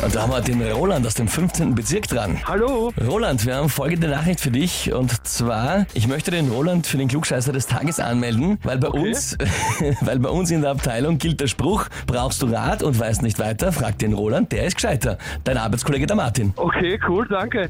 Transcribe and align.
Und 0.00 0.14
da 0.14 0.22
haben 0.22 0.30
wir 0.30 0.40
den 0.40 0.62
Roland 0.62 1.04
aus 1.04 1.14
dem 1.14 1.26
15. 1.26 1.74
Bezirk 1.74 2.06
dran. 2.06 2.38
Hallo. 2.46 2.92
Roland, 3.04 3.44
wir 3.44 3.56
haben 3.56 3.68
folgende 3.68 4.06
Nachricht 4.06 4.38
für 4.40 4.52
dich. 4.52 4.92
Und 4.92 5.26
zwar, 5.26 5.86
ich 5.92 6.06
möchte 6.06 6.30
den 6.30 6.48
Roland 6.50 6.86
für 6.86 6.98
den 6.98 7.08
Klugscheißer 7.08 7.52
des 7.52 7.66
Tages 7.66 7.98
anmelden, 7.98 8.60
weil 8.62 8.78
bei 8.78 8.88
uns, 8.88 9.36
weil 10.00 10.20
bei 10.20 10.28
uns 10.28 10.52
in 10.52 10.62
der 10.62 10.70
Abteilung 10.70 11.18
gilt 11.18 11.40
der 11.40 11.48
Spruch, 11.48 11.86
brauchst 12.06 12.42
du 12.42 12.46
Rat 12.46 12.84
und 12.84 12.98
weißt 12.98 13.22
nicht 13.22 13.40
weiter, 13.40 13.72
frag 13.72 13.98
den 13.98 14.12
Roland, 14.12 14.52
der 14.52 14.66
ist 14.66 14.76
gescheiter. 14.76 15.18
Dein 15.42 15.56
Arbeitskollege 15.58 16.06
der 16.06 16.14
Martin. 16.14 16.52
Okay, 16.54 17.00
cool, 17.08 17.26
danke. 17.28 17.68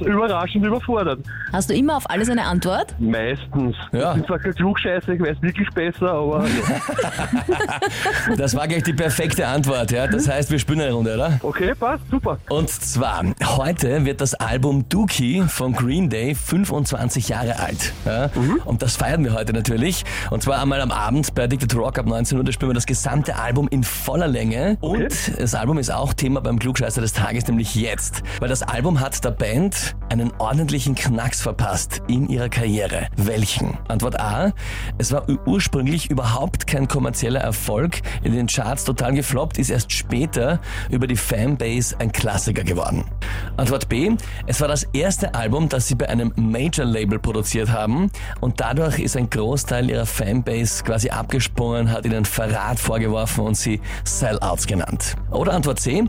Überraschend 0.00 0.66
überfordert. 0.66 1.20
Hast 1.50 1.70
du 1.70 1.74
immer 1.74 1.96
auf 1.96 2.10
alles 2.10 2.28
eine 2.28 2.44
Antwort? 2.44 2.94
Meistens. 2.98 3.74
Ja. 3.92 4.10
Ich 4.10 4.16
bin 4.18 4.26
zwar 4.26 4.38
kein 4.38 4.54
Klugscheißer, 4.54 5.12
ich 5.14 5.22
weiß 5.22 5.40
wirklich 5.40 5.70
besser, 5.70 6.12
aber 6.12 6.44
Das 8.36 8.54
war 8.54 8.68
gleich 8.68 8.82
die 8.82 8.92
perfekte 8.92 9.46
Antwort, 9.46 9.93
ja. 9.94 10.06
Das 10.06 10.28
heißt, 10.28 10.50
wir 10.50 10.58
spielen 10.58 10.80
eine 10.80 10.92
Runde, 10.92 11.14
oder? 11.14 11.38
okay, 11.42 11.74
passt, 11.74 12.04
super. 12.10 12.38
Und 12.48 12.68
zwar, 12.70 13.24
heute 13.44 14.04
wird 14.04 14.20
das 14.20 14.34
Album 14.34 14.88
Dookie 14.88 15.42
von 15.42 15.72
Green 15.72 16.10
Day 16.10 16.34
25 16.34 17.28
Jahre 17.28 17.58
alt. 17.58 17.92
Ja? 18.04 18.30
Und 18.64 18.82
das 18.82 18.96
feiern 18.96 19.24
wir 19.24 19.34
heute 19.34 19.52
natürlich. 19.52 20.04
Und 20.30 20.42
zwar 20.42 20.60
einmal 20.60 20.80
am 20.80 20.90
Abend 20.90 21.34
bei 21.34 21.44
Addicted 21.44 21.74
Rock 21.76 21.98
ab 21.98 22.06
19 22.06 22.38
Uhr, 22.38 22.44
da 22.44 22.52
spielen 22.52 22.70
wir 22.70 22.74
das 22.74 22.86
gesamte 22.86 23.36
Album 23.36 23.68
in 23.68 23.84
voller 23.84 24.28
Länge. 24.28 24.76
Und 24.80 25.38
das 25.38 25.54
Album 25.54 25.78
ist 25.78 25.90
auch 25.90 26.12
Thema 26.12 26.40
beim 26.40 26.58
Klugscheißer 26.58 27.00
des 27.00 27.12
Tages, 27.12 27.46
nämlich 27.46 27.74
jetzt. 27.74 28.22
Weil 28.40 28.48
das 28.48 28.62
Album 28.62 29.00
hat 29.00 29.24
der 29.24 29.30
Band 29.30 29.94
einen 30.14 30.32
ordentlichen 30.38 30.94
Knacks 30.94 31.42
verpasst 31.42 32.00
in 32.06 32.28
ihrer 32.28 32.48
Karriere. 32.48 33.08
Welchen? 33.16 33.76
Antwort 33.88 34.20
A. 34.20 34.52
Es 34.96 35.10
war 35.10 35.28
ur- 35.28 35.40
ursprünglich 35.44 36.08
überhaupt 36.08 36.68
kein 36.68 36.86
kommerzieller 36.86 37.40
Erfolg, 37.40 38.00
in 38.22 38.32
den 38.32 38.46
Charts 38.46 38.84
total 38.84 39.12
gefloppt, 39.14 39.58
ist 39.58 39.70
erst 39.70 39.90
später 39.92 40.60
über 40.88 41.08
die 41.08 41.16
Fanbase 41.16 41.96
ein 41.98 42.12
Klassiker 42.12 42.62
geworden. 42.62 43.04
Antwort 43.56 43.88
B. 43.88 44.12
Es 44.46 44.60
war 44.60 44.68
das 44.68 44.84
erste 44.92 45.34
Album, 45.34 45.68
das 45.68 45.88
sie 45.88 45.96
bei 45.96 46.08
einem 46.08 46.32
Major-Label 46.36 47.18
produziert 47.18 47.72
haben 47.72 48.10
und 48.40 48.60
dadurch 48.60 49.00
ist 49.00 49.16
ein 49.16 49.28
Großteil 49.28 49.90
ihrer 49.90 50.06
Fanbase 50.06 50.84
quasi 50.84 51.10
abgesprungen, 51.10 51.90
hat 51.90 52.06
ihnen 52.06 52.24
Verrat 52.24 52.78
vorgeworfen 52.78 53.44
und 53.44 53.56
sie 53.56 53.80
Sellouts 54.04 54.68
genannt. 54.68 55.16
Oder 55.32 55.54
Antwort 55.54 55.80
C. 55.80 56.04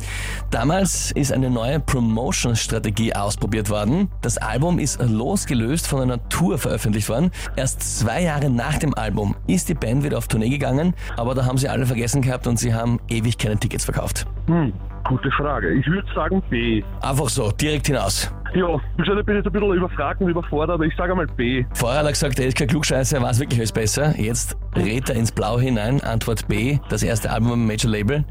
Damals 0.51 1.11
ist 1.11 1.33
eine 1.33 1.49
neue 1.49 1.79
Promotion-Strategie 1.79 3.15
ausprobiert 3.15 3.71
worden. 3.71 3.94
Das 4.21 4.37
Album 4.37 4.79
ist 4.79 5.01
losgelöst 5.01 5.87
von 5.87 6.01
einer 6.01 6.27
Tour 6.29 6.57
veröffentlicht 6.57 7.09
worden. 7.09 7.31
Erst 7.55 7.99
zwei 7.99 8.23
Jahre 8.23 8.49
nach 8.49 8.77
dem 8.77 8.93
Album 8.93 9.35
ist 9.47 9.69
die 9.69 9.73
Band 9.73 10.03
wieder 10.03 10.17
auf 10.17 10.27
Tournee 10.27 10.49
gegangen, 10.49 10.93
aber 11.17 11.35
da 11.35 11.45
haben 11.45 11.57
sie 11.57 11.69
alle 11.69 11.85
vergessen 11.85 12.21
gehabt 12.21 12.47
und 12.47 12.57
sie 12.57 12.73
haben 12.73 12.99
ewig 13.09 13.37
keine 13.37 13.57
Tickets 13.57 13.85
verkauft. 13.85 14.25
Hm, 14.47 14.73
gute 15.07 15.31
Frage. 15.31 15.73
Ich 15.73 15.85
würde 15.87 16.07
sagen 16.13 16.41
B. 16.49 16.83
Einfach 17.01 17.29
so, 17.29 17.51
direkt 17.51 17.87
hinaus. 17.87 18.31
Ja, 18.53 18.67
wahrscheinlich 18.97 19.25
bin 19.25 19.35
ich 19.35 19.43
jetzt 19.43 19.47
ein 19.47 19.59
bisschen 19.59 19.73
überfragt 19.75 20.21
und 20.21 20.29
überfordert, 20.29 20.75
aber 20.75 20.85
ich 20.85 20.95
sage 20.95 21.11
einmal 21.11 21.27
B. 21.27 21.65
Vorher 21.73 21.99
hat 21.99 22.05
er 22.05 22.11
gesagt, 22.11 22.39
er 22.39 22.47
ist 22.47 22.57
kein 22.57 22.67
Klugscheißer, 22.67 23.17
er 23.17 23.23
weiß 23.23 23.39
wirklich 23.39 23.59
alles 23.59 23.71
besser. 23.73 24.17
Jetzt 24.17 24.55
rät 24.75 25.09
er 25.09 25.15
ins 25.15 25.31
Blau 25.31 25.59
hinein. 25.59 26.01
Antwort 26.01 26.47
B, 26.47 26.79
das 26.89 27.03
erste 27.03 27.31
Album 27.31 27.51
am 27.53 27.67
Major 27.67 27.89
Label. 27.91 28.23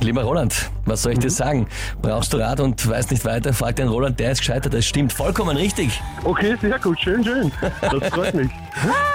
Lieber 0.00 0.22
Roland, 0.22 0.70
was 0.84 1.02
soll 1.02 1.12
ich 1.12 1.18
dir 1.18 1.30
sagen? 1.30 1.66
Brauchst 2.02 2.32
du 2.32 2.38
Rat 2.38 2.60
und 2.60 2.88
weißt 2.88 3.10
nicht 3.10 3.24
weiter? 3.24 3.52
Frag 3.52 3.76
den 3.76 3.88
Roland, 3.88 4.18
der 4.20 4.32
ist 4.32 4.38
gescheitert. 4.38 4.74
Das 4.74 4.86
stimmt 4.86 5.12
vollkommen 5.12 5.56
richtig. 5.56 6.00
Okay, 6.24 6.56
sehr 6.60 6.78
gut, 6.78 6.98
schön, 7.00 7.24
schön. 7.24 7.52
Das 7.80 8.08
freut 8.10 8.34
mich. 8.34 8.48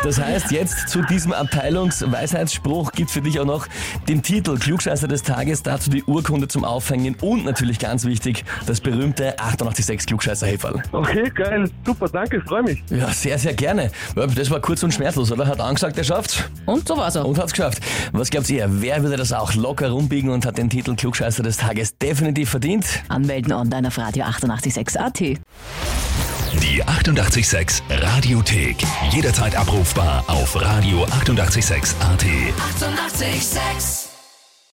Das 0.03 0.19
heißt, 0.19 0.51
jetzt 0.51 0.89
zu 0.89 1.01
diesem 1.03 1.31
Abteilungsweisheitsspruch 1.31 2.91
gibt 2.91 3.09
für 3.09 3.21
dich 3.21 3.39
auch 3.39 3.45
noch 3.45 3.67
den 4.09 4.21
Titel 4.21 4.57
Klugscheißer 4.57 5.07
des 5.07 5.23
Tages, 5.23 5.63
dazu 5.63 5.89
die 5.89 6.03
Urkunde 6.03 6.49
zum 6.49 6.65
Aufhängen 6.65 7.15
und 7.21 7.45
natürlich 7.45 7.79
ganz 7.79 8.03
wichtig, 8.03 8.43
das 8.65 8.81
berühmte 8.81 9.39
886 9.39 10.07
klugscheißer 10.07 10.47
-Häferl. 10.47 10.83
Okay, 10.91 11.31
geil, 11.33 11.69
super, 11.85 12.09
danke, 12.09 12.41
freue 12.41 12.63
mich. 12.63 12.83
Ja, 12.89 13.07
sehr, 13.13 13.39
sehr 13.39 13.53
gerne. 13.53 13.91
Das 14.15 14.49
war 14.51 14.59
kurz 14.59 14.83
und 14.83 14.93
schmerzlos, 14.93 15.31
oder? 15.31 15.47
Hat 15.47 15.61
angesagt, 15.61 15.97
er 15.97 16.03
schafft's. 16.03 16.43
Und 16.65 16.87
so 16.87 16.97
war's 16.97 17.17
auch. 17.17 17.25
Und 17.25 17.37
hat's 17.37 17.51
geschafft. 17.51 17.79
Was 18.11 18.29
glaubt 18.29 18.49
ihr? 18.49 18.67
Wer 18.69 19.03
würde 19.03 19.17
das 19.17 19.33
auch 19.33 19.53
locker 19.53 19.89
rumbiegen 19.89 20.29
und 20.29 20.45
hat 20.45 20.57
den 20.57 20.69
Titel 20.69 20.95
Klugscheißer 20.95 21.43
des 21.43 21.57
Tages 21.57 21.97
definitiv 21.97 22.49
verdient? 22.49 22.85
Anmelden 23.09 23.53
online 23.53 23.87
auf 23.87 23.97
Radio 23.97 24.23
886 24.25 24.99
AT. 24.99 25.19
Die 25.19 26.83
88,6 26.83 27.81
Radiothek. 27.89 28.77
Jederzeit 29.11 29.55
abrufbar 29.55 30.23
auf 30.27 30.55
radio886.at. 30.55 32.23
88,6. 32.23 33.23
Eighty-eight, 33.23 33.41
sex. 33.41 34.12